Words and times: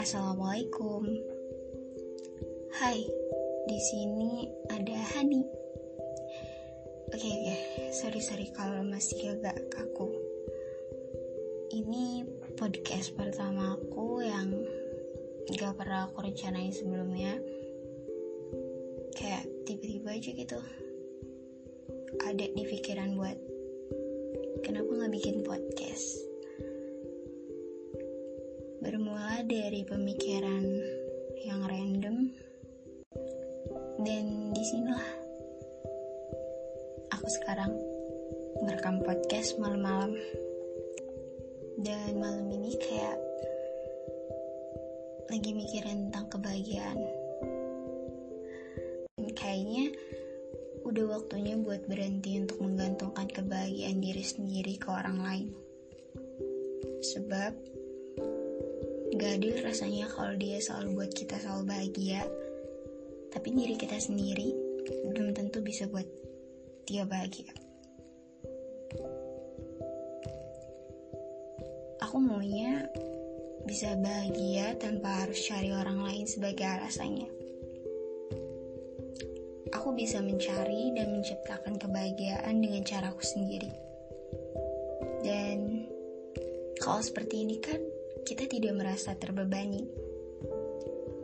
Assalamualaikum. 0.00 1.04
Hai, 2.72 3.04
di 3.68 3.78
sini 3.84 4.48
ada 4.72 4.96
Hani. 4.96 5.44
Oke 7.12 7.20
okay, 7.20 7.28
oke, 7.36 7.44
okay. 7.44 7.58
sorry 7.92 8.20
sorry 8.24 8.48
kalau 8.56 8.80
masih 8.80 9.36
agak 9.36 9.60
kaku. 9.68 10.08
Ini 11.68 12.24
podcast 12.56 13.12
pertama 13.12 13.76
aku 13.76 14.24
yang 14.24 14.64
gak 15.52 15.76
pernah 15.76 16.08
aku 16.08 16.24
rencanain 16.24 16.72
sebelumnya. 16.72 17.36
Kayak 19.12 19.52
tiba-tiba 19.68 20.16
aja 20.16 20.30
gitu. 20.32 20.58
Ada 22.24 22.48
di 22.48 22.64
pikiran 22.64 23.20
buat 23.20 23.36
kenapa 24.64 24.96
nggak 24.96 25.12
bikin 25.12 25.44
podcast 25.44 26.19
bermula 28.80 29.44
dari 29.44 29.84
pemikiran 29.84 30.64
yang 31.44 31.60
random. 31.68 32.32
Dan 34.00 34.56
di 34.56 34.64
sinilah 34.64 35.06
aku 37.12 37.28
sekarang 37.28 37.76
merekam 38.64 39.04
podcast 39.04 39.60
malam-malam. 39.60 40.16
Dan 41.76 42.16
malam 42.16 42.48
ini 42.48 42.72
kayak 42.80 43.20
lagi 45.28 45.52
mikirin 45.52 46.08
tentang 46.08 46.32
kebahagiaan. 46.32 47.00
Dan 49.20 49.28
kayaknya 49.36 49.92
udah 50.88 51.20
waktunya 51.20 51.60
buat 51.60 51.84
berhenti 51.84 52.40
untuk 52.40 52.64
menggantungkan 52.64 53.28
kebahagiaan 53.28 54.00
diri 54.00 54.24
sendiri 54.24 54.80
ke 54.80 54.88
orang 54.88 55.20
lain. 55.20 55.48
Sebab 57.00 57.69
Gak 59.20 59.36
adil 59.36 59.52
rasanya 59.60 60.08
kalau 60.08 60.32
dia 60.40 60.56
selalu 60.64 60.96
buat 60.96 61.12
kita 61.12 61.36
selalu 61.36 61.68
bahagia, 61.68 62.24
tapi 63.28 63.52
diri 63.52 63.76
kita 63.76 64.00
sendiri 64.00 64.48
belum 65.12 65.36
tentu 65.36 65.60
bisa 65.60 65.84
buat 65.92 66.08
dia 66.88 67.04
bahagia. 67.04 67.52
Aku 72.00 72.16
maunya 72.16 72.88
bisa 73.68 73.92
bahagia 74.00 74.72
tanpa 74.80 75.28
harus 75.28 75.36
cari 75.44 75.68
orang 75.68 76.00
lain 76.00 76.24
sebagai 76.24 76.64
alasannya. 76.64 77.28
Aku 79.76 79.92
bisa 79.92 80.24
mencari 80.24 80.96
dan 80.96 81.12
menciptakan 81.12 81.76
kebahagiaan 81.76 82.56
dengan 82.56 82.80
caraku 82.88 83.20
sendiri. 83.20 83.68
Dan 85.20 85.84
kalau 86.80 87.04
seperti 87.04 87.44
ini 87.44 87.60
kan 87.60 87.99
kita 88.24 88.44
tidak 88.46 88.72
merasa 88.76 89.16
terbebani. 89.16 89.86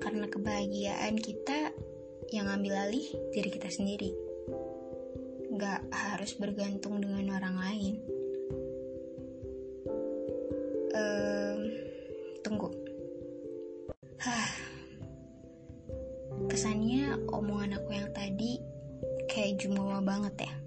Karena 0.00 0.26
kebahagiaan 0.26 1.16
kita 1.20 1.74
yang 2.32 2.46
ambil 2.48 2.88
alih 2.88 3.04
diri 3.34 3.50
kita 3.50 3.68
sendiri. 3.68 4.10
Gak 5.54 5.82
harus 5.90 6.32
bergantung 6.38 7.02
dengan 7.02 7.36
orang 7.36 7.56
lain. 7.58 7.94
Um, 10.94 11.58
tunggu. 12.40 12.70
Hah. 14.24 14.50
Kesannya 16.48 17.30
omongan 17.30 17.78
aku 17.78 17.90
yang 17.94 18.10
tadi 18.16 18.58
kayak 19.28 19.60
jumawa 19.60 20.00
banget 20.02 20.48
ya. 20.48 20.59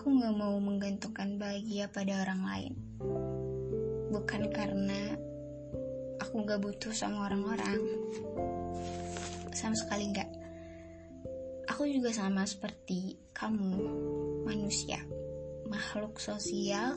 Aku 0.00 0.16
gak 0.16 0.32
mau 0.32 0.56
menggantungkan 0.56 1.36
bahagia 1.36 1.84
pada 1.92 2.24
orang 2.24 2.40
lain. 2.40 2.74
Bukan 4.08 4.48
karena 4.48 5.12
aku 6.16 6.40
gak 6.48 6.56
butuh 6.56 6.88
sama 6.88 7.28
orang-orang. 7.28 7.84
Sama 9.52 9.76
sekali 9.76 10.08
gak. 10.16 10.24
Aku 11.68 11.84
juga 11.84 12.16
sama 12.16 12.48
seperti 12.48 13.20
kamu, 13.36 13.76
manusia, 14.48 15.04
makhluk 15.68 16.16
sosial 16.16 16.96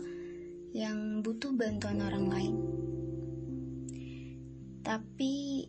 yang 0.72 1.20
butuh 1.20 1.52
bantuan 1.60 2.00
orang 2.08 2.32
lain. 2.32 2.56
Tapi 4.80 5.68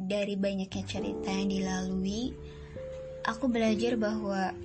dari 0.00 0.32
banyaknya 0.32 0.84
cerita 0.88 1.28
yang 1.28 1.52
dilalui, 1.52 2.32
aku 3.28 3.52
belajar 3.52 4.00
bahwa 4.00 4.56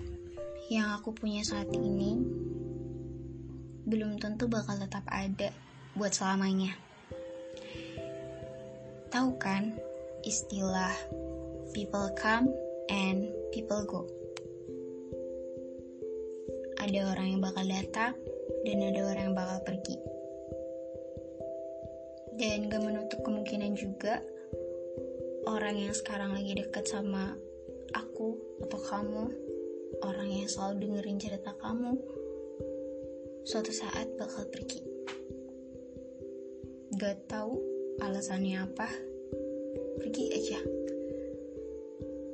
yang 0.71 0.95
aku 0.95 1.11
punya 1.11 1.43
saat 1.43 1.67
ini 1.75 2.23
belum 3.83 4.15
tentu 4.15 4.47
bakal 4.47 4.79
tetap 4.79 5.03
ada 5.11 5.51
buat 5.99 6.15
selamanya. 6.15 6.71
Tahu 9.11 9.35
kan 9.35 9.75
istilah 10.23 10.95
people 11.75 12.07
come 12.15 12.47
and 12.87 13.27
people 13.51 13.83
go? 13.83 14.07
Ada 16.79 17.11
orang 17.11 17.27
yang 17.35 17.41
bakal 17.43 17.65
datang 17.67 18.15
dan 18.63 18.77
ada 18.79 18.99
orang 19.03 19.23
yang 19.31 19.37
bakal 19.37 19.59
pergi. 19.67 19.95
Dan 22.39 22.71
gak 22.71 22.81
menutup 22.81 23.19
kemungkinan 23.21 23.75
juga 23.77 24.23
orang 25.45 25.75
yang 25.75 25.93
sekarang 25.93 26.33
lagi 26.33 26.55
deket 26.55 26.87
sama 26.87 27.35
aku 27.93 28.39
atau 28.65 28.79
kamu 28.79 29.42
orang 30.03 30.27
yang 30.27 30.47
selalu 30.51 30.87
dengerin 30.87 31.19
cerita 31.19 31.55
kamu 31.55 31.95
suatu 33.47 33.71
saat 33.71 34.07
bakal 34.19 34.43
pergi. 34.51 34.83
Gak 36.99 37.27
tahu 37.31 37.59
alasannya 38.03 38.63
apa, 38.63 38.87
pergi 39.99 40.23
aja. 40.35 40.59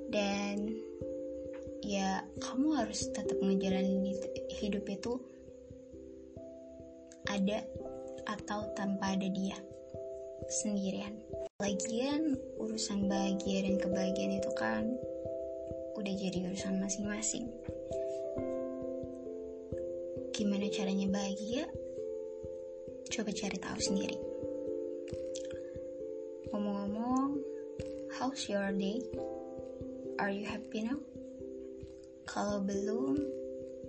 Dan 0.09 0.73
ya 1.85 2.25
kamu 2.41 2.67
harus 2.73 3.09
tetap 3.13 3.37
ngejalanin 3.37 4.17
hidup 4.49 4.85
itu 4.89 5.13
ada 7.29 7.61
atau 8.25 8.65
tanpa 8.73 9.13
ada 9.13 9.29
dia 9.29 9.57
sendirian. 10.49 11.13
Lagian 11.61 12.33
urusan 12.57 13.05
bahagia 13.05 13.69
dan 13.69 13.75
kebahagiaan 13.77 14.41
itu 14.41 14.51
kan 14.57 14.85
udah 15.99 16.15
jadi 16.15 16.47
urusan 16.47 16.79
masing-masing. 16.79 17.51
Gimana 20.31 20.71
caranya 20.71 21.11
bahagia? 21.11 21.67
Coba 23.11 23.35
cari 23.35 23.59
tahu 23.59 23.79
sendiri. 23.83 24.15
Ngomong-ngomong, 26.55 27.43
how's 28.15 28.47
your 28.47 28.71
day? 28.71 29.03
Are 30.23 30.31
you 30.31 30.47
happy 30.47 30.87
now? 30.87 31.03
Kalau 32.23 32.63
belum, 32.63 33.19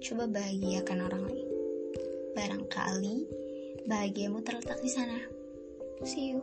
coba 0.03 0.27
bahagiakan 0.27 1.07
orang 1.07 1.23
lain. 1.31 1.49
Barangkali 2.35 3.17
bahagiamu 3.87 4.43
terletak 4.43 4.83
di 4.83 4.91
sana. 4.91 5.19
See 6.03 6.35
you. 6.35 6.43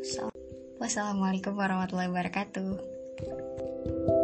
So, 0.00 0.32
wassalamualaikum 0.80 1.52
warahmatullahi 1.52 2.08
wabarakatuh. 2.08 4.16